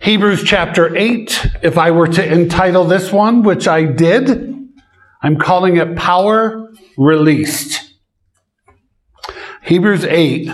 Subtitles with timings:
[0.00, 4.68] Hebrews chapter 8, if I were to entitle this one, which I did,
[5.22, 7.94] I'm calling it Power Released.
[9.62, 10.50] Hebrews 8,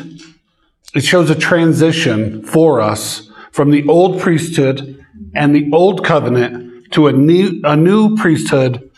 [0.94, 7.06] it shows a transition for us from the old priesthood and the old covenant to
[7.06, 8.90] a new, a new priesthood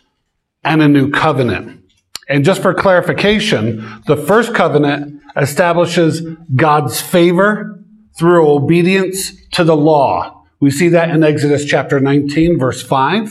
[0.65, 1.85] and a new covenant.
[2.29, 6.23] And just for clarification, the first covenant establishes
[6.55, 7.80] God's favor
[8.19, 10.45] through obedience to the law.
[10.61, 13.31] We see that in Exodus chapter 19, verse 5.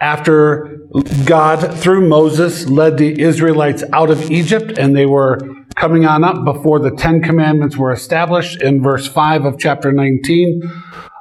[0.00, 0.80] After
[1.26, 5.38] God, through Moses, led the Israelites out of Egypt and they were
[5.74, 10.62] coming on up before the Ten Commandments were established in verse 5 of chapter 19,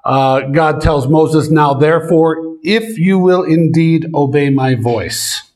[0.06, 5.52] uh, God tells Moses, Now therefore, if you will indeed obey my voice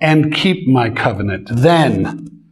[0.00, 2.42] and keep my covenant, then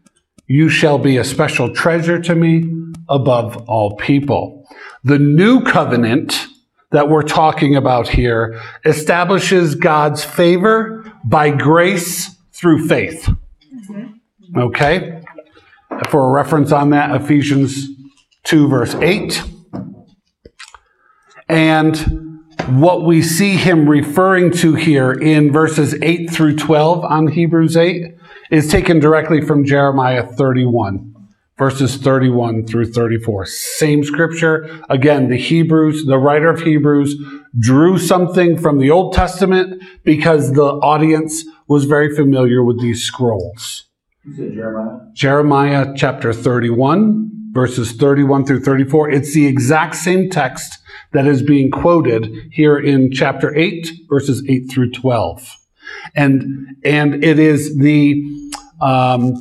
[0.46, 2.64] you shall be a special treasure to me
[3.09, 4.66] above all people.
[5.05, 6.47] The new covenant
[6.91, 13.28] that we're talking about here establishes God's favor by grace through faith.
[14.56, 15.22] Okay?
[16.08, 17.89] For a reference on that, Ephesians
[18.45, 19.42] 2, verse 8.
[21.48, 22.36] And
[22.69, 28.17] what we see him referring to here in verses 8 through 12 on Hebrews 8
[28.50, 31.14] is taken directly from Jeremiah 31,
[31.58, 33.46] verses 31 through 34.
[33.46, 34.80] Same scripture.
[34.88, 37.16] Again, the Hebrews, the writer of Hebrews
[37.58, 43.84] drew something from the Old Testament because the audience was very familiar with these scrolls.
[44.34, 44.98] Jeremiah?
[45.14, 49.10] Jeremiah chapter 31, verses 31 through 34.
[49.10, 50.78] It's the exact same text
[51.12, 55.56] that is being quoted here in chapter 8, verses 8 through 12.
[56.14, 58.22] And, and it is the,
[58.80, 59.34] um,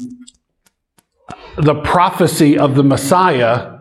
[1.57, 3.79] the prophecy of the Messiah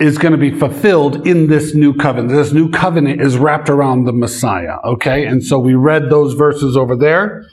[0.00, 2.30] is going to be fulfilled in this new covenant.
[2.30, 5.26] This new covenant is wrapped around the Messiah, okay?
[5.26, 7.44] And so we read those verses over there.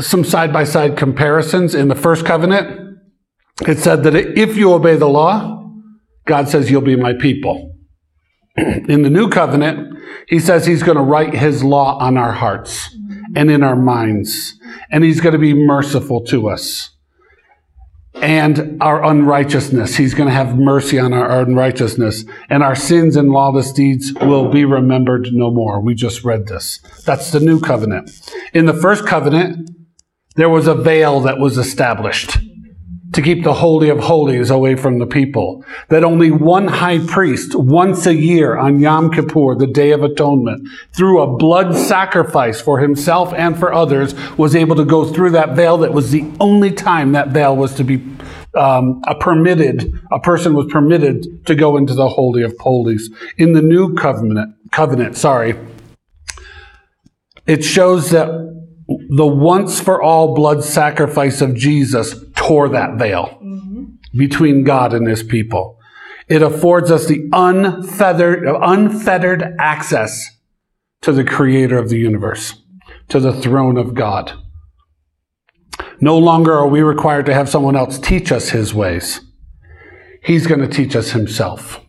[0.00, 1.74] Some side by side comparisons.
[1.74, 2.98] In the first covenant,
[3.66, 5.70] it said that if you obey the law,
[6.26, 7.74] God says you'll be my people.
[8.56, 9.98] in the new covenant,
[10.28, 12.94] he says he's going to write his law on our hearts
[13.34, 14.58] and in our minds,
[14.90, 16.90] and he's going to be merciful to us.
[18.14, 23.30] And our unrighteousness, he's going to have mercy on our unrighteousness, and our sins and
[23.30, 25.80] lawless deeds will be remembered no more.
[25.80, 26.78] We just read this.
[27.04, 28.10] That's the new covenant.
[28.52, 29.70] In the first covenant,
[30.36, 32.38] there was a veil that was established
[33.12, 35.64] to keep the Holy of Holies away from the people.
[35.88, 40.66] That only one high priest once a year on Yom Kippur, the Day of Atonement,
[40.92, 45.54] through a blood sacrifice for himself and for others, was able to go through that
[45.54, 45.78] veil.
[45.78, 48.02] That was the only time that veil was to be
[48.54, 53.10] um, a permitted, a person was permitted to go into the Holy of Holies.
[53.38, 55.56] In the new covenant, covenant, sorry,
[57.46, 58.52] it shows that
[59.08, 63.84] the once for all blood sacrifice of Jesus tore that veil mm-hmm.
[64.16, 65.78] between God and his people.
[66.28, 70.28] It affords us the unfeathered, unfettered access
[71.02, 72.54] to the creator of the universe,
[73.08, 74.32] to the throne of God.
[76.00, 79.20] No longer are we required to have someone else teach us his ways.
[80.22, 81.80] He's going to teach us himself.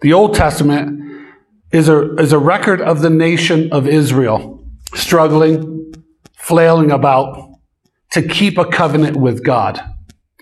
[0.00, 1.28] The Old Testament
[1.72, 4.62] is a, is a record of the nation of Israel
[4.94, 5.94] struggling,
[6.34, 7.47] flailing about,
[8.18, 9.80] to keep a covenant with God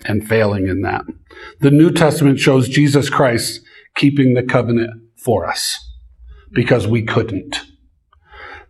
[0.05, 1.05] and failing in that.
[1.59, 3.61] The New Testament shows Jesus Christ
[3.95, 5.77] keeping the covenant for us
[6.51, 7.61] because we couldn't.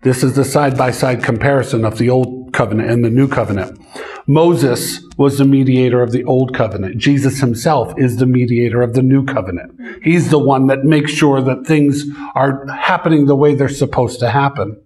[0.02, 3.80] This is the side by side comparison of the old covenant and the new covenant.
[4.28, 6.98] Moses was the mediator of the old covenant.
[6.98, 10.04] Jesus himself is the mediator of the new covenant.
[10.04, 12.04] He's the one that makes sure that things
[12.36, 14.82] are happening the way they're supposed to happen.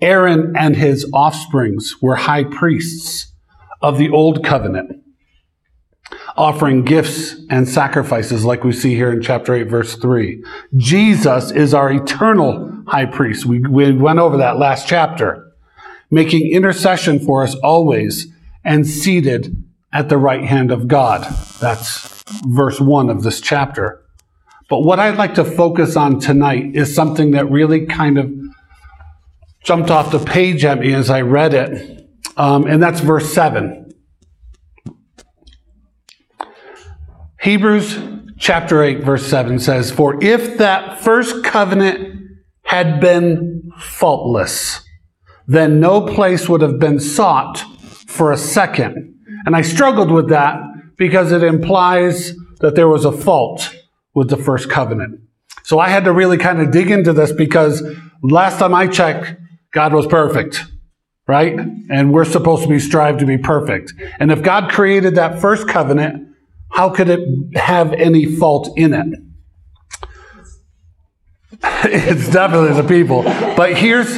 [0.00, 3.27] Aaron and his offsprings were high priests
[3.80, 5.02] of the old covenant,
[6.36, 10.42] offering gifts and sacrifices like we see here in chapter 8, verse 3.
[10.76, 13.46] Jesus is our eternal high priest.
[13.46, 15.52] We, we went over that last chapter,
[16.10, 18.26] making intercession for us always
[18.64, 21.22] and seated at the right hand of God.
[21.60, 24.04] That's verse 1 of this chapter.
[24.68, 28.30] But what I'd like to focus on tonight is something that really kind of
[29.64, 32.07] jumped off the page at me as I read it.
[32.38, 33.92] Um, and that's verse 7.
[37.40, 37.98] Hebrews
[38.38, 42.20] chapter 8, verse 7 says, For if that first covenant
[42.62, 44.80] had been faultless,
[45.46, 47.58] then no place would have been sought
[48.06, 49.14] for a second.
[49.44, 50.60] And I struggled with that
[50.96, 53.74] because it implies that there was a fault
[54.14, 55.20] with the first covenant.
[55.64, 57.82] So I had to really kind of dig into this because
[58.22, 59.36] last time I checked,
[59.72, 60.64] God was perfect,
[61.28, 61.56] right?
[61.90, 63.92] And we're supposed to be strive to be perfect.
[64.18, 66.26] And if God created that first covenant,
[66.70, 69.20] how could it have any fault in it?
[71.84, 73.22] it's definitely the people.
[73.22, 74.16] But here's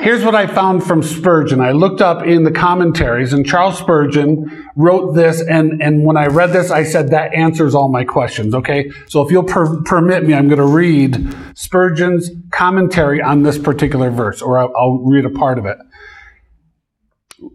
[0.00, 1.60] here's what I found from Spurgeon.
[1.60, 5.40] I looked up in the commentaries, and Charles Spurgeon wrote this.
[5.40, 8.54] And and when I read this, I said that answers all my questions.
[8.54, 13.56] Okay, so if you'll per- permit me, I'm going to read Spurgeon's commentary on this
[13.58, 15.78] particular verse, or I'll, I'll read a part of it.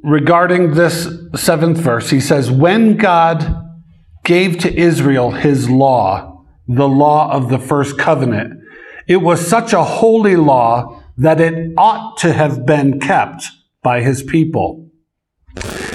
[0.04, 3.56] Regarding this seventh verse, he says, "When God
[4.24, 8.54] gave to Israel His law, the law of the first covenant."
[9.08, 13.46] It was such a holy law that it ought to have been kept
[13.84, 14.88] by his people.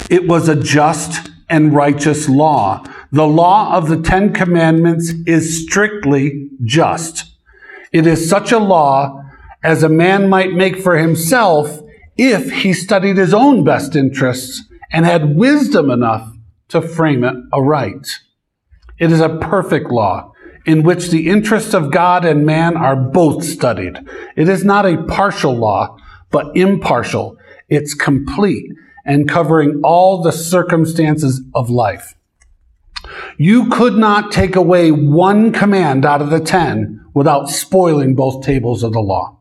[0.09, 2.85] It was a just and righteous law.
[3.11, 7.25] The law of the Ten Commandments is strictly just.
[7.93, 9.21] It is such a law
[9.65, 11.81] as a man might make for himself
[12.17, 16.33] if he studied his own best interests and had wisdom enough
[16.69, 18.21] to frame it aright.
[18.99, 20.33] It is a perfect law
[20.67, 23.99] in which the interests of God and man are both studied.
[24.37, 25.97] It is not a partial law,
[26.31, 27.39] but impartial.
[27.69, 28.71] It's complete
[29.05, 32.15] and covering all the circumstances of life.
[33.39, 38.83] You could not take away one command out of the ten without spoiling both tables
[38.83, 39.40] of the law.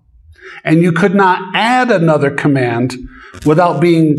[0.63, 2.96] And you could not add another command
[3.46, 4.16] without being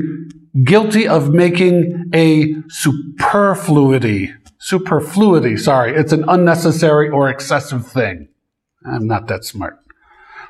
[0.65, 8.29] guilty of making a superfluity superfluity, sorry, it's an unnecessary or excessive thing.
[8.87, 9.79] I'm not that smart.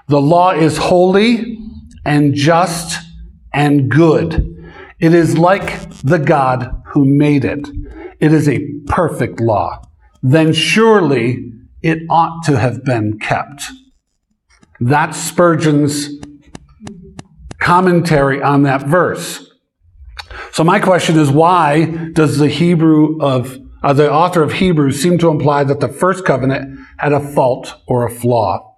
[0.08, 1.58] The law is holy
[2.04, 2.98] and just
[3.52, 4.46] and good.
[4.98, 7.68] It is like the God who made it.
[8.18, 9.80] It is a perfect law.
[10.22, 11.52] Then surely
[11.82, 13.62] it ought to have been kept.
[14.80, 16.08] That's Spurgeon's
[17.58, 19.46] commentary on that verse.
[20.52, 25.18] So my question is why does the Hebrew of uh, the author of Hebrews seem
[25.18, 28.76] to imply that the first covenant had a fault or a flaw.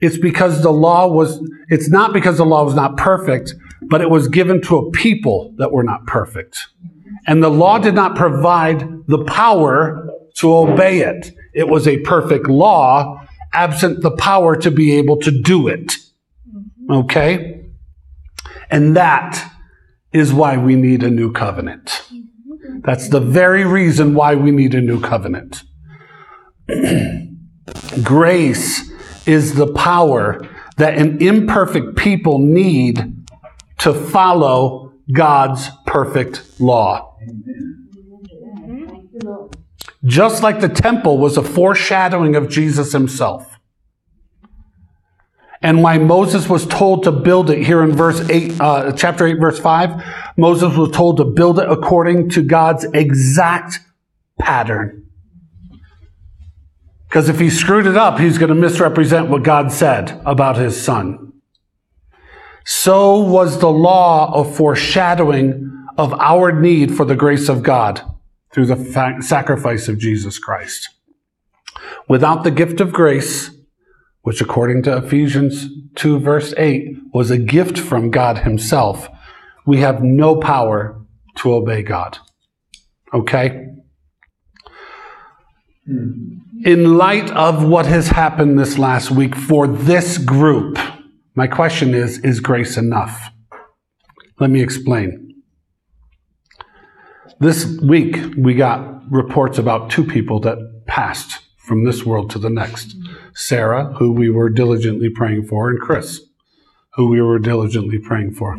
[0.00, 3.54] It's because the law was, it's not because the law was not perfect,
[3.88, 6.68] but it was given to a people that were not perfect.
[7.26, 11.34] And the law did not provide the power to obey it.
[11.54, 15.96] It was a perfect law, absent the power to be able to do it.
[16.48, 16.92] Mm-hmm.
[16.92, 17.66] Okay?
[18.70, 19.52] And that
[20.12, 21.86] is why we need a new covenant.
[21.86, 22.80] Mm-hmm.
[22.84, 25.62] That's the very reason why we need a new covenant.
[28.02, 28.90] Grace
[29.26, 30.40] is the power
[30.76, 33.24] that an imperfect people need
[33.78, 37.16] to follow God's perfect law.
[40.06, 43.56] Just like the temple was a foreshadowing of Jesus himself
[45.62, 49.40] and why Moses was told to build it here in verse 8, uh, chapter 8,
[49.40, 50.00] verse 5.
[50.36, 53.80] Moses was told to build it according to God's exact
[54.38, 55.08] pattern.
[57.08, 60.80] Because if he screwed it up, he's going to misrepresent what God said about his
[60.80, 61.32] son.
[62.64, 68.02] So was the law of foreshadowing of our need for the grace of God
[68.56, 70.88] through the fa- sacrifice of Jesus Christ.
[72.08, 73.50] Without the gift of grace,
[74.22, 79.10] which according to Ephesians 2 verse 8 was a gift from God himself,
[79.66, 80.98] we have no power
[81.34, 82.16] to obey God.
[83.12, 83.66] Okay?
[85.86, 90.78] In light of what has happened this last week for this group,
[91.34, 93.28] my question is, is grace enough?
[94.40, 95.25] Let me explain.
[97.38, 102.48] This week, we got reports about two people that passed from this world to the
[102.48, 102.96] next.
[103.34, 106.22] Sarah, who we were diligently praying for, and Chris,
[106.94, 108.54] who we were diligently praying for.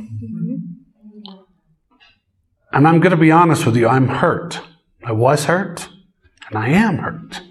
[2.71, 4.61] And I'm going to be honest with you, I'm hurt.
[5.03, 5.89] I was hurt,
[6.47, 7.41] and I am hurt.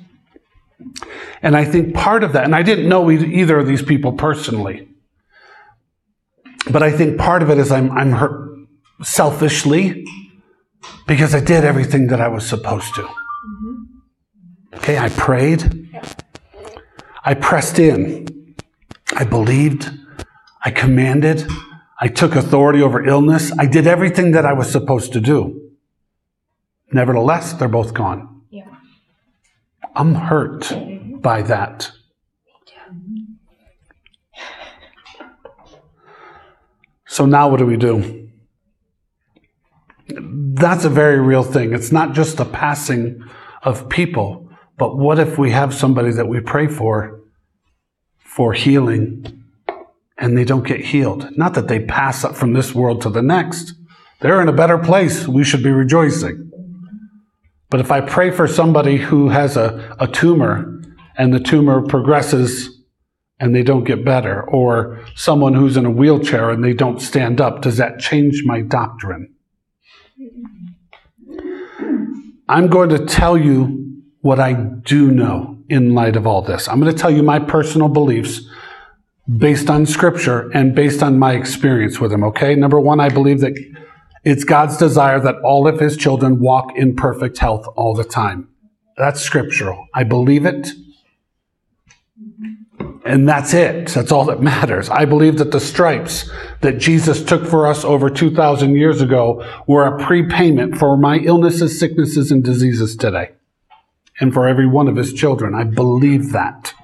[1.42, 4.88] And I think part of that, and I didn't know either of these people personally,
[6.70, 8.48] but I think part of it is I'm, I'm hurt
[9.02, 10.06] selfishly
[11.06, 13.02] because I did everything that I was supposed to.
[13.02, 14.76] Mm-hmm.
[14.76, 15.90] Okay, I prayed.
[17.24, 18.54] I pressed in.
[19.14, 19.90] I believed.
[20.64, 21.46] I commanded.
[22.00, 23.52] I took authority over illness.
[23.58, 25.72] I did everything that I was supposed to do.
[26.92, 28.42] Nevertheless, they're both gone.
[28.50, 28.68] Yeah.
[29.94, 30.72] I'm hurt
[31.20, 31.90] by that.
[37.06, 38.25] So now what do we do?
[40.08, 41.72] That's a very real thing.
[41.72, 43.22] It's not just the passing
[43.62, 44.46] of people,
[44.78, 47.20] But what if we have somebody that we pray for
[48.18, 49.42] for healing
[50.18, 51.36] and they don't get healed?
[51.36, 53.74] Not that they pass up from this world to the next.
[54.20, 55.26] They're in a better place.
[55.26, 56.50] We should be rejoicing.
[57.70, 60.80] But if I pray for somebody who has a, a tumor
[61.16, 62.70] and the tumor progresses
[63.38, 67.38] and they don't get better, or someone who's in a wheelchair and they don't stand
[67.38, 69.34] up, does that change my doctrine?
[72.48, 76.68] I'm going to tell you what I do know in light of all this.
[76.68, 78.40] I'm going to tell you my personal beliefs
[79.38, 82.54] based on scripture and based on my experience with him, okay?
[82.54, 83.52] Number one, I believe that
[84.24, 88.48] it's God's desire that all of his children walk in perfect health all the time.
[88.96, 89.86] That's scriptural.
[89.94, 90.68] I believe it.
[93.06, 93.88] And that's it.
[93.88, 94.90] That's all that matters.
[94.90, 96.28] I believe that the stripes
[96.60, 101.78] that Jesus took for us over 2,000 years ago were a prepayment for my illnesses,
[101.78, 103.30] sicknesses, and diseases today.
[104.18, 105.54] And for every one of his children.
[105.54, 106.74] I believe that.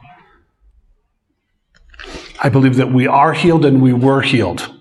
[2.41, 4.73] I believe that we are healed and we were healed.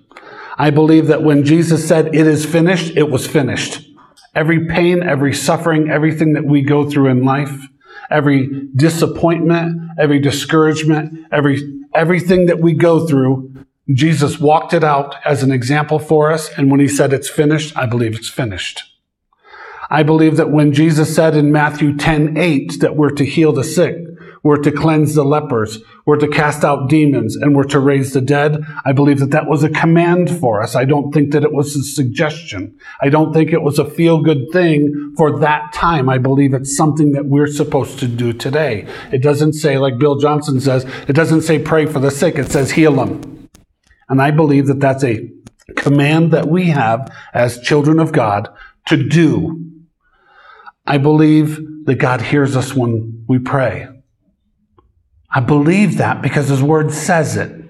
[0.58, 3.88] I believe that when Jesus said, it is finished, it was finished.
[4.36, 7.68] Every pain, every suffering, everything that we go through in life,
[8.10, 11.62] every disappointment, every discouragement, every,
[11.94, 13.54] everything that we go through,
[13.94, 16.50] Jesus walked it out as an example for us.
[16.58, 18.84] And when he said it's finished, I believe it's finished.
[19.90, 23.64] I believe that when Jesus said in Matthew 10, 8 that we're to heal the
[23.64, 23.98] sick,
[24.44, 28.22] we're to cleanse the lepers, we're to cast out demons, and we're to raise the
[28.22, 28.66] dead.
[28.84, 30.76] I believe that that was a command for us.
[30.76, 32.78] I don't think that it was a suggestion.
[33.02, 36.10] I don't think it was a feel good thing for that time.
[36.10, 38.88] I believe it's something that we're supposed to do today.
[39.12, 42.52] It doesn't say, like Bill Johnson says, it doesn't say pray for the sick, it
[42.52, 43.50] says heal them.
[44.10, 45.30] And I believe that that's a
[45.76, 48.50] command that we have as children of God
[48.88, 49.68] to do.
[50.86, 53.88] I believe that God hears us when we pray.
[55.34, 57.62] I believe that because His Word says it.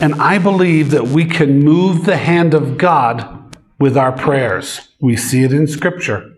[0.00, 4.88] And I believe that we can move the hand of God with our prayers.
[5.00, 6.32] We see it in Scripture.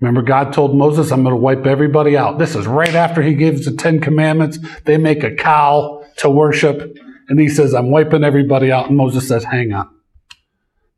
[0.00, 2.38] Remember, God told Moses, I'm going to wipe everybody out.
[2.38, 4.58] This is right after he gives the Ten Commandments.
[4.84, 6.96] They make a cow to worship.
[7.28, 8.88] And he says, I'm wiping everybody out.
[8.88, 9.88] And Moses says, Hang on.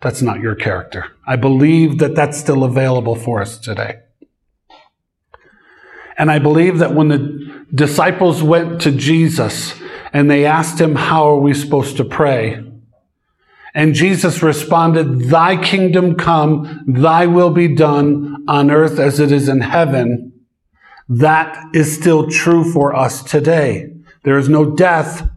[0.01, 1.07] That's not your character.
[1.27, 4.01] I believe that that's still available for us today.
[6.17, 9.75] And I believe that when the disciples went to Jesus
[10.13, 12.63] and they asked him, How are we supposed to pray?
[13.75, 19.49] And Jesus responded, Thy kingdom come, thy will be done on earth as it is
[19.49, 20.33] in heaven.
[21.09, 23.91] That is still true for us today.
[24.23, 25.29] There is no death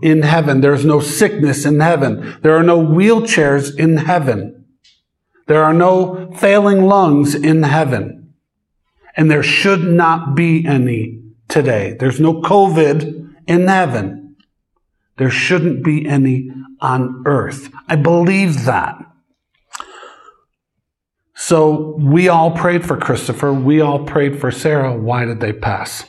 [0.00, 0.60] in heaven.
[0.60, 2.38] There is no sickness in heaven.
[2.42, 4.64] There are no wheelchairs in heaven.
[5.46, 8.17] There are no failing lungs in heaven
[9.18, 11.96] and there should not be any today.
[11.98, 14.36] There's no COVID in heaven.
[15.16, 16.48] There shouldn't be any
[16.80, 17.68] on earth.
[17.88, 18.94] I believe that.
[21.34, 23.52] So we all prayed for Christopher.
[23.52, 24.96] We all prayed for Sarah.
[24.96, 26.04] Why did they pass?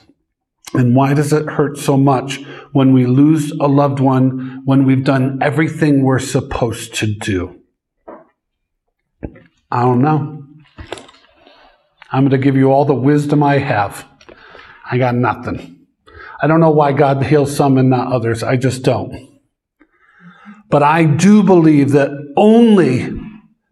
[0.76, 5.04] And why does it hurt so much when we lose a loved one when we've
[5.04, 7.60] done everything we're supposed to do?
[9.72, 10.39] I don't know.
[12.12, 14.08] I'm going to give you all the wisdom I have.
[14.90, 15.86] I got nothing.
[16.42, 18.44] I don't know why God heals some and not others.
[18.44, 19.30] I just don't.
[20.70, 23.10] But I do believe that only,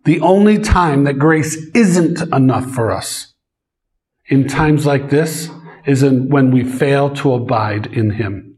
[0.06, 3.34] the only time that grace isn't enough for us
[4.28, 5.50] in times like this
[5.86, 8.58] is in, when we fail to abide in Him.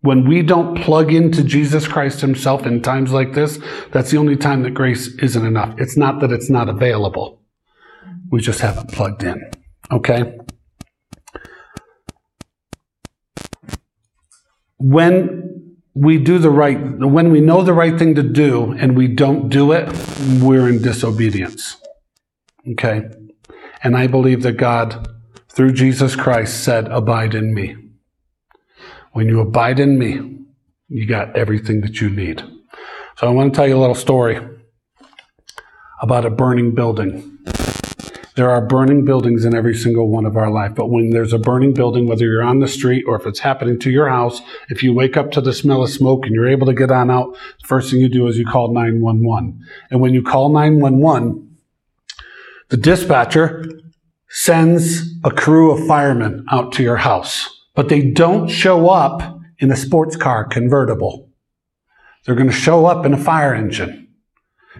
[0.00, 3.58] When we don't plug into Jesus Christ Himself in times like this,
[3.90, 5.74] that's the only time that grace isn't enough.
[5.78, 7.43] It's not that it's not available.
[8.30, 9.50] We just haven't plugged in.
[9.90, 10.38] Okay?
[14.78, 19.08] When we do the right, when we know the right thing to do and we
[19.08, 19.88] don't do it,
[20.40, 21.76] we're in disobedience.
[22.72, 23.08] Okay?
[23.82, 25.08] And I believe that God,
[25.48, 27.76] through Jesus Christ, said, Abide in me.
[29.12, 30.38] When you abide in me,
[30.88, 32.42] you got everything that you need.
[33.16, 34.40] So I want to tell you a little story
[36.00, 37.38] about a burning building.
[38.36, 40.74] There are burning buildings in every single one of our life.
[40.74, 43.78] But when there's a burning building, whether you're on the street or if it's happening
[43.80, 46.66] to your house, if you wake up to the smell of smoke and you're able
[46.66, 49.64] to get on out, the first thing you do is you call 911.
[49.90, 51.58] And when you call 911,
[52.70, 53.70] the dispatcher
[54.28, 59.70] sends a crew of firemen out to your house, but they don't show up in
[59.70, 61.30] a sports car convertible.
[62.24, 64.03] They're going to show up in a fire engine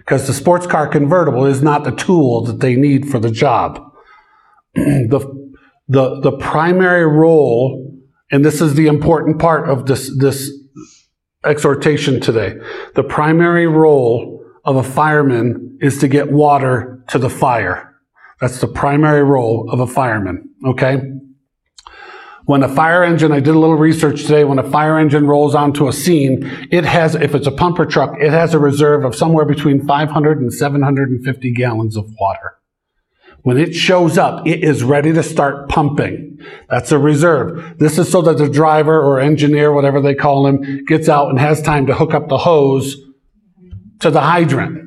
[0.05, 3.91] because the sports car convertible is not the tool that they need for the job.
[4.75, 5.51] the,
[5.87, 7.99] the, the primary role,
[8.31, 10.51] and this is the important part of this, this
[11.43, 12.53] exhortation today.
[12.93, 17.95] The primary role of a fireman is to get water to the fire.
[18.41, 21.01] That's the primary role of a fireman, okay?
[22.45, 25.55] When a fire engine, I did a little research today, when a fire engine rolls
[25.55, 29.15] onto a scene, it has, if it's a pumper truck, it has a reserve of
[29.15, 32.59] somewhere between 500 and 750 gallons of water.
[33.41, 36.39] When it shows up, it is ready to start pumping.
[36.69, 37.77] That's a reserve.
[37.79, 41.39] This is so that the driver or engineer, whatever they call him, gets out and
[41.39, 42.95] has time to hook up the hose
[44.01, 44.84] to the hydrant.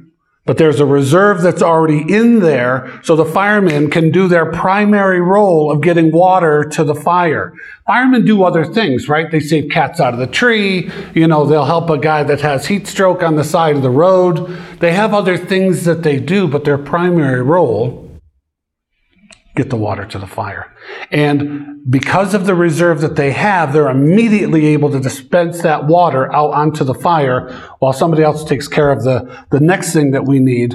[0.49, 5.21] But there's a reserve that's already in there so the firemen can do their primary
[5.21, 7.53] role of getting water to the fire.
[7.87, 9.31] Firemen do other things, right?
[9.31, 10.91] They save cats out of the tree.
[11.15, 13.91] You know, they'll help a guy that has heat stroke on the side of the
[13.91, 14.57] road.
[14.81, 18.08] They have other things that they do, but their primary role
[19.59, 20.73] get the water to the fire.
[21.11, 26.33] And because of the reserve that they have, they're immediately able to dispense that water
[26.33, 27.51] out onto the fire
[27.81, 30.75] while somebody else takes care of the, the next thing that we need.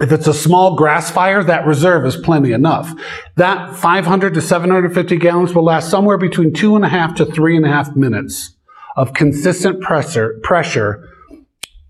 [0.00, 2.92] If it's a small grass fire, that reserve is plenty enough.
[3.36, 7.56] That 500 to 750 gallons will last somewhere between two and a half to three
[7.56, 8.56] and a half minutes
[8.96, 11.08] of consistent pressure, pressure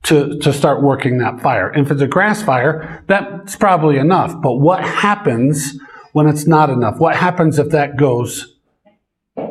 [0.04, 1.73] to, to start working that fire.
[1.75, 4.40] If it's a grass fire, that's probably enough.
[4.40, 5.78] But what happens
[6.14, 6.99] when it's not enough?
[6.99, 8.56] What happens if that goes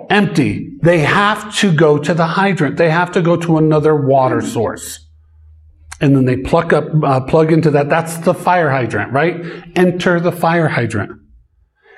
[0.09, 0.77] empty?
[0.81, 2.77] They have to go to the hydrant.
[2.77, 5.05] They have to go to another water source.
[5.99, 7.89] And then they pluck up, uh, plug into that.
[7.89, 9.43] That's the fire hydrant, right?
[9.75, 11.11] Enter the fire hydrant.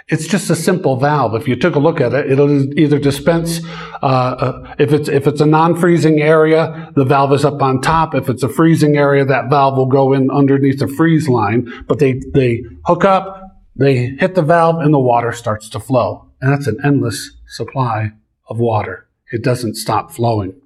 [0.07, 1.35] It's just a simple valve.
[1.35, 3.61] If you took a look at it, it'll either dispense.
[4.01, 8.15] Uh, uh, if it's if it's a non-freezing area, the valve is up on top.
[8.15, 11.71] If it's a freezing area, that valve will go in underneath the freeze line.
[11.87, 13.44] But they they hook up,
[13.75, 16.27] they hit the valve and the water starts to flow.
[16.41, 18.11] And that's an endless supply
[18.47, 19.07] of water.
[19.31, 20.61] It doesn't stop flowing.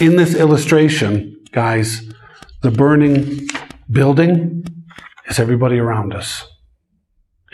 [0.00, 2.10] In this illustration, guys,
[2.62, 3.48] the burning
[3.90, 4.64] building
[5.26, 6.46] is everybody around us.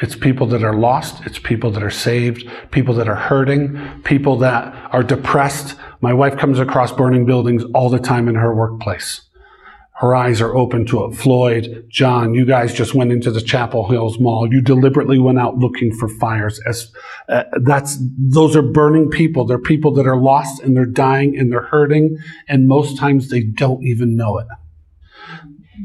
[0.01, 1.25] It's people that are lost.
[1.27, 2.49] It's people that are saved.
[2.71, 3.79] People that are hurting.
[4.03, 5.77] People that are depressed.
[6.01, 9.29] My wife comes across burning buildings all the time in her workplace
[9.97, 11.15] her eyes are open to it.
[11.15, 14.53] Floyd, John, you guys just went into the Chapel Hills Mall.
[14.53, 16.61] You deliberately went out looking for fires.
[16.67, 16.93] As
[17.29, 19.45] uh, that's those are burning people.
[19.45, 22.17] They're people that are lost and they're dying and they're hurting,
[22.49, 24.47] and most times they don't even know it.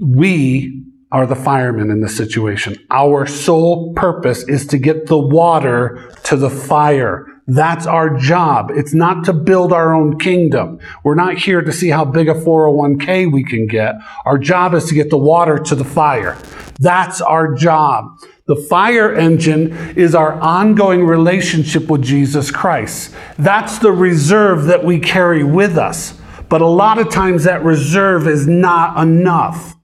[0.01, 2.77] We are the firemen in this situation.
[2.89, 7.27] Our sole purpose is to get the water to the fire.
[7.49, 8.69] That's our job.
[8.75, 10.79] It's not to build our own kingdom.
[11.03, 13.95] We're not here to see how big a 401k we can get.
[14.25, 16.37] Our job is to get the water to the fire.
[16.79, 18.05] That's our job.
[18.45, 23.15] The fire engine is our ongoing relationship with Jesus Christ.
[23.39, 26.19] That's the reserve that we carry with us.
[26.49, 29.75] But a lot of times that reserve is not enough.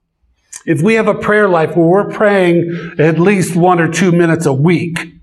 [0.68, 4.46] If we have a prayer life where we're praying at least one or two minutes
[4.46, 5.14] a week,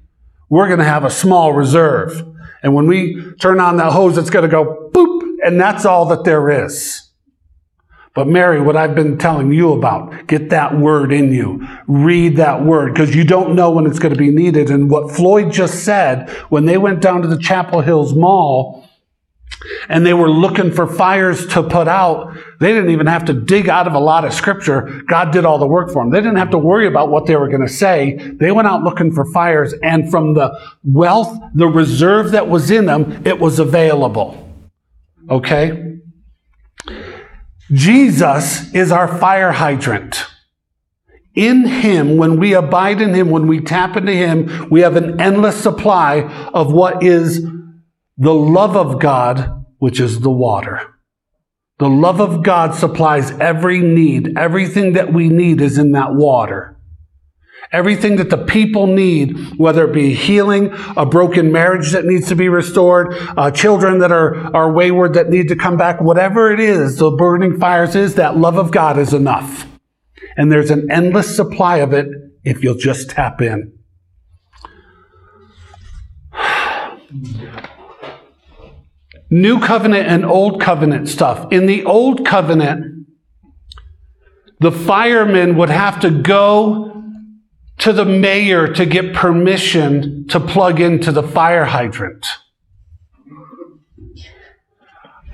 [0.49, 2.32] we're going to have a small reserve.
[2.63, 6.07] And when we turn on that hose, it's going to go boop, and that's all
[6.07, 7.09] that there is.
[8.15, 11.67] But Mary, what I've been telling you about, get that word in you.
[11.87, 14.71] Read that word because you don't know when it's going to be needed.
[14.71, 18.82] And what Floyd just said, when they went down to the Chapel Hills Mall,
[19.89, 22.37] and they were looking for fires to put out.
[22.61, 25.03] They didn't even have to dig out of a lot of scripture.
[25.07, 26.11] God did all the work for them.
[26.11, 28.17] They didn't have to worry about what they were going to say.
[28.17, 32.87] They went out looking for fires, and from the wealth, the reserve that was in
[32.87, 34.39] them, it was available.
[35.31, 35.99] Okay?
[37.71, 40.27] Jesus is our fire hydrant.
[41.35, 45.19] In Him, when we abide in Him, when we tap into Him, we have an
[45.19, 47.47] endless supply of what is
[48.17, 50.95] the love of God, which is the water.
[51.79, 54.39] The love of God supplies every need.
[54.39, 56.79] Everything that we need is in that water.
[57.73, 62.37] Everything that the people need, whether it be healing, a broken marriage that needs to
[62.37, 66.61] be restored, uh, children that are, are wayward that need to come back, whatever it
[66.61, 69.67] is, the burning fires is, that love of God is enough.
[70.37, 72.07] And there's an endless supply of it
[72.45, 73.73] if you'll just tap in.
[79.33, 81.51] New covenant and old covenant stuff.
[81.51, 83.07] In the old covenant,
[84.61, 87.03] the firemen would have to go
[87.79, 92.27] to the mayor to get permission to plug into the fire hydrant.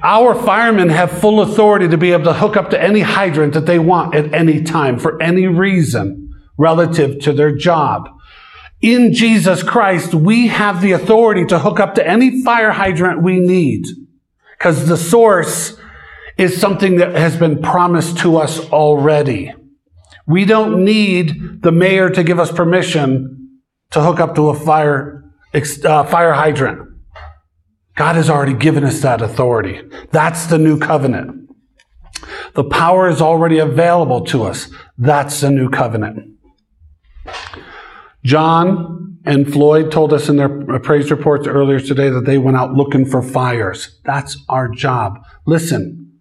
[0.00, 3.66] Our firemen have full authority to be able to hook up to any hydrant that
[3.66, 8.08] they want at any time for any reason relative to their job.
[8.80, 13.40] In Jesus Christ, we have the authority to hook up to any fire hydrant we
[13.40, 13.84] need
[14.56, 15.76] because the source
[16.36, 19.52] is something that has been promised to us already.
[20.26, 23.60] We don't need the mayor to give us permission
[23.90, 26.88] to hook up to a fire, uh, fire hydrant.
[27.96, 29.80] God has already given us that authority.
[30.12, 31.50] That's the new covenant.
[32.54, 34.70] The power is already available to us.
[34.96, 36.37] That's the new covenant.
[38.28, 42.74] John and Floyd told us in their praise reports earlier today that they went out
[42.74, 43.98] looking for fires.
[44.04, 45.24] That's our job.
[45.46, 46.20] Listen,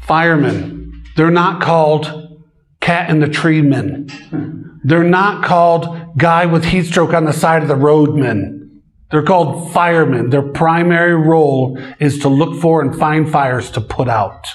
[0.00, 2.40] firemen, they're not called
[2.80, 4.80] cat in the tree men.
[4.82, 8.82] They're not called guy with heat stroke on the side of the road men.
[9.10, 10.30] They're called firemen.
[10.30, 14.48] Their primary role is to look for and find fires to put out.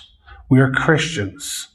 [0.49, 1.67] We are Christians.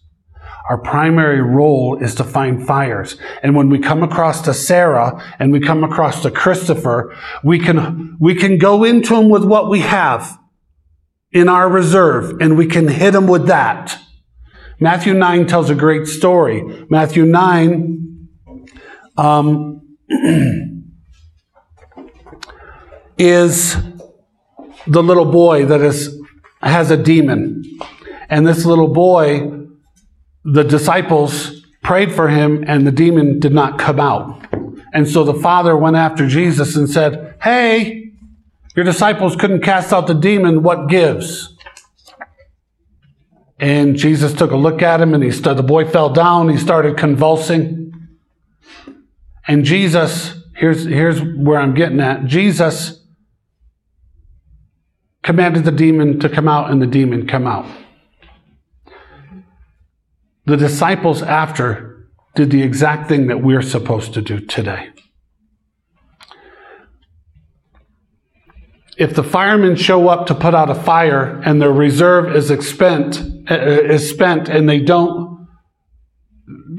[0.70, 3.16] Our primary role is to find fires.
[3.42, 8.16] And when we come across to Sarah and we come across to Christopher, we can,
[8.20, 10.38] we can go into them with what we have
[11.32, 13.98] in our reserve and we can hit them with that.
[14.78, 16.62] Matthew 9 tells a great story.
[16.88, 18.28] Matthew 9,
[19.16, 19.98] um,
[23.18, 23.76] is
[24.86, 26.16] the little boy that is,
[26.62, 27.64] has a demon.
[28.28, 29.59] And this little boy
[30.52, 34.44] the disciples prayed for him and the demon did not come out.
[34.92, 38.12] And so the father went after Jesus and said, Hey,
[38.74, 40.62] your disciples couldn't cast out the demon.
[40.62, 41.56] What gives?
[43.58, 46.48] And Jesus took a look at him and he st- the boy fell down.
[46.48, 47.92] He started convulsing.
[49.46, 52.24] And Jesus, here's, here's where I'm getting at.
[52.24, 53.00] Jesus
[55.22, 57.66] commanded the demon to come out and the demon come out.
[60.50, 64.88] The disciples after did the exact thing that we're supposed to do today.
[68.96, 73.22] If the firemen show up to put out a fire and their reserve is expent,
[73.48, 75.46] uh, is spent and they don't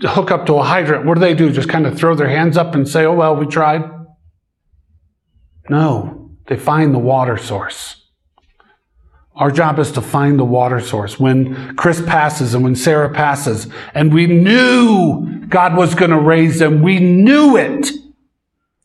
[0.01, 1.49] hook up to a hydrant, what do they do?
[1.49, 3.89] Just kind of throw their hands up and say, oh, well, we tried?
[5.69, 8.00] No, they find the water source.
[9.35, 11.19] Our job is to find the water source.
[11.19, 16.59] When Chris passes and when Sarah passes, and we knew God was going to raise
[16.59, 17.91] them, we knew it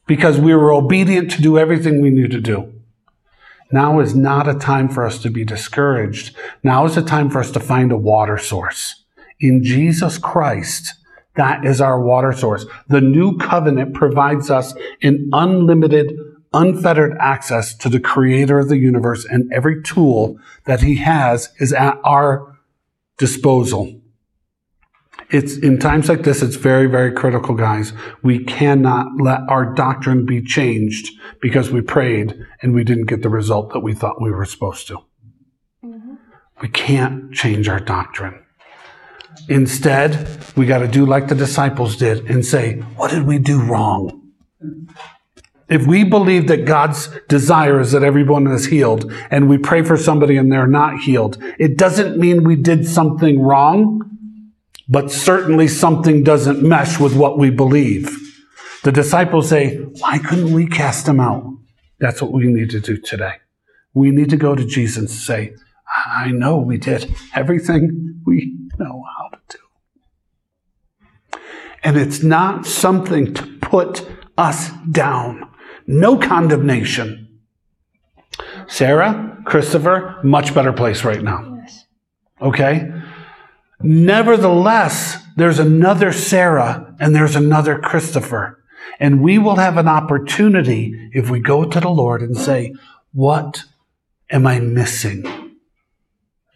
[0.07, 2.73] because we were obedient to do everything we knew to do.
[3.73, 6.37] Now is not a time for us to be discouraged.
[6.63, 9.05] Now is a time for us to find a water source.
[9.41, 10.95] In Jesus Christ,
[11.35, 12.65] that is our water source.
[12.89, 16.13] The new covenant provides us an unlimited
[16.53, 21.73] unfettered access to the creator of the universe and every tool that he has is
[21.73, 22.57] at our
[23.19, 24.01] disposal.
[25.31, 27.93] It's in times like this, it's very, very critical, guys.
[28.23, 33.29] We cannot let our doctrine be changed because we prayed and we didn't get the
[33.29, 34.99] result that we thought we were supposed to.
[35.85, 36.15] Mm-hmm.
[36.63, 38.41] We can't change our doctrine.
[39.49, 43.61] Instead, we got to do like the disciples did and say, what did we do
[43.61, 44.33] wrong?
[45.69, 49.97] If we believe that God's desire is that everyone is healed and we pray for
[49.97, 54.03] somebody and they're not healed, it doesn't mean we did something wrong,
[54.89, 58.17] but certainly something doesn't mesh with what we believe.
[58.85, 61.45] The disciples say, why couldn't we cast them out?
[61.99, 63.35] That's what we need to do today.
[63.93, 65.55] We need to go to Jesus and say,
[66.07, 69.39] I know we did everything we know how to
[71.33, 71.39] do.
[71.83, 74.07] And it's not something to put
[74.39, 75.51] us down.
[75.87, 77.41] No condemnation.
[78.67, 81.63] Sarah, Christopher, much better place right now.
[82.41, 82.91] Okay?
[83.81, 88.63] Nevertheless, there's another Sarah and there's another Christopher.
[88.99, 92.75] And we will have an opportunity if we go to the Lord and say,
[93.13, 93.65] What
[94.31, 95.25] am I missing?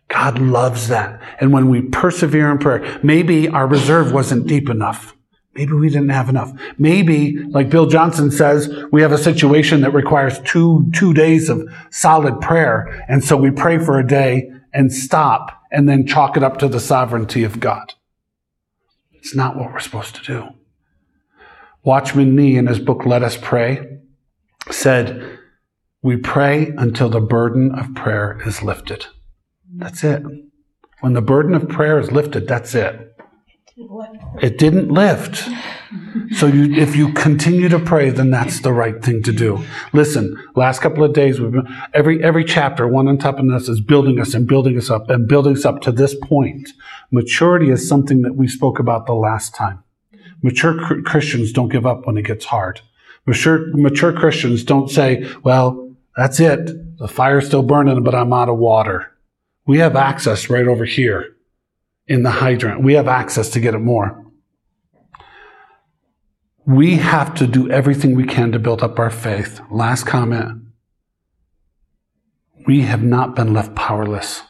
[0.08, 1.20] God loves that.
[1.40, 5.14] And when we persevere in prayer, maybe our reserve wasn't deep enough.
[5.54, 6.52] Maybe we didn't have enough.
[6.78, 11.68] Maybe, like Bill Johnson says, we have a situation that requires two, two days of
[11.90, 13.04] solid prayer.
[13.08, 16.68] And so we pray for a day and stop and then chalk it up to
[16.68, 17.94] the sovereignty of God.
[19.12, 20.48] It's not what we're supposed to do.
[21.82, 23.98] Watchman Nee, in his book, Let Us Pray,
[24.70, 25.38] said,
[26.02, 29.06] We pray until the burden of prayer is lifted.
[29.72, 30.22] That's it.
[31.00, 33.16] When the burden of prayer is lifted, that's it.
[34.42, 35.48] It didn't lift.
[36.36, 39.64] So you, if you continue to pray, then that's the right thing to do.
[39.92, 43.68] Listen, last couple of days, we've been, every every chapter, one on top of this,
[43.68, 46.68] is building us and building us up and building us up to this point.
[47.10, 49.82] Maturity is something that we spoke about the last time.
[50.42, 52.80] Mature Christians don't give up when it gets hard.
[53.26, 56.98] Mature, mature Christians don't say, well, that's it.
[56.98, 59.12] The fire's still burning, but I'm out of water.
[59.66, 61.36] We have access right over here
[62.10, 62.82] in the hydrant.
[62.82, 64.26] We have access to get it more.
[66.66, 69.60] We have to do everything we can to build up our faith.
[69.70, 70.64] Last comment.
[72.66, 74.42] We have not been left powerless.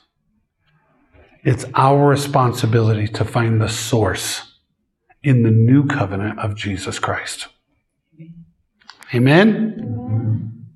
[1.45, 4.59] It's our responsibility to find the source
[5.23, 7.49] in the new covenant of Jesus Christ.
[9.15, 10.00] Amen?